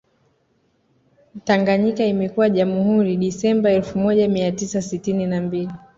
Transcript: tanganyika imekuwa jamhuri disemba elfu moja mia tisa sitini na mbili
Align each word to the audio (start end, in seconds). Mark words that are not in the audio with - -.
tanganyika 1.45 2.03
imekuwa 2.05 2.49
jamhuri 2.49 3.17
disemba 3.17 3.71
elfu 3.71 3.99
moja 3.99 4.29
mia 4.29 4.51
tisa 4.51 4.81
sitini 4.81 5.25
na 5.25 5.41
mbili 5.41 5.71